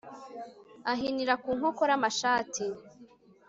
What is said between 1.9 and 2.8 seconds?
amashati